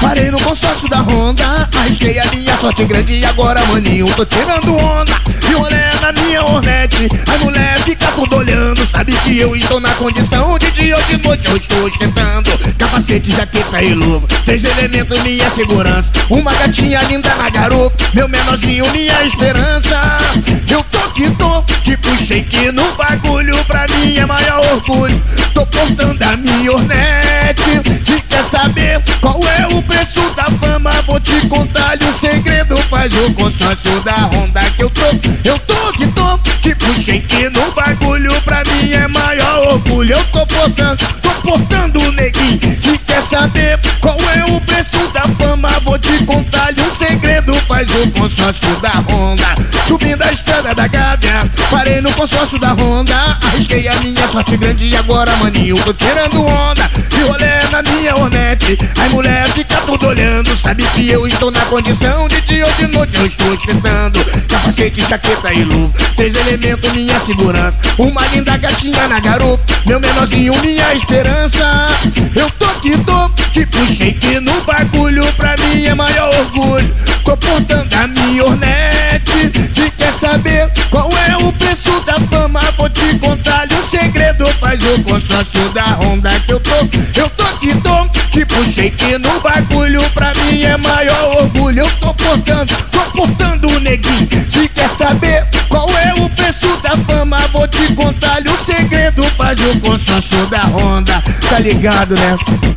[0.00, 1.68] Parei no consórcio da Honda.
[1.80, 5.12] Arrisquei a linha, sorte grande e agora, maninho, tô tirando onda.
[5.50, 7.08] E olé na minha Hornet.
[7.28, 8.86] As mulher fica tudo olhando.
[8.86, 12.50] Sabe que eu estou na condição de dia ou de noite Eu estou ostentando.
[12.78, 14.26] Capacete, jaqueta e luva.
[14.44, 16.12] Três elementos, minha segurança.
[16.30, 17.96] Uma gatinha linda na garupa.
[18.14, 20.00] Meu menorzinho, minha esperança.
[20.70, 23.56] Eu tô que tô, tipo shake no bagulho.
[23.64, 25.20] Pra mim é maior orgulho.
[25.52, 26.86] Tô portando a minha Hornet.
[26.96, 27.25] Se quer
[28.46, 30.92] saber qual é o preço da fama.
[31.06, 35.02] Vou te contar um segredo Faz o consórcio da Honda que eu tô.
[35.44, 38.32] Eu tô que tô, tipo shake no bagulho.
[38.42, 40.12] Pra mim é maior orgulho.
[40.12, 42.60] Eu tô portando, tô portando o neguinho.
[42.80, 47.54] Se quer saber qual é o preço da fama Vou te contar um segredo.
[47.66, 49.56] Faz o consórcio da Honda.
[49.88, 53.38] Subindo a estrada da Gávea Parei no consórcio da Honda.
[53.48, 54.86] Arrisquei a minha sorte grande.
[54.86, 56.88] E agora, maninho, tô tirando onda.
[57.18, 60.56] E olé na minha Hornet As mulher fica tudo olhando.
[60.56, 64.18] Sabe que eu estou na condição de dia ou de noite Eu estou ostentando
[64.48, 65.92] Capacete, jaqueta e luva.
[66.16, 67.76] Três elementos, minha segurança.
[67.98, 69.62] Uma linda gatinha na garupa.
[69.84, 71.88] Meu menorzinho, minha esperança.
[72.34, 75.24] Eu tô que tô, tipo shake no bagulho.
[75.34, 76.94] Pra mim é maior orgulho.
[77.24, 79.24] Tô portando a minha Hornet
[79.72, 83.66] Se quer saber qual é o preço da fama Vou te contar.
[83.72, 86.70] Um segredo Faz o consórcio da Honda que eu tô
[88.56, 91.80] tipo shake no bagulho Pra mim é maior orgulho.
[91.80, 94.28] Eu tô portando, tô portando o neguinho.
[94.48, 98.42] Se quer saber qual é o preço da fama Vou te contar.
[98.46, 102.36] Um segredo Faz o consórcio da Honda Tá ligado, né?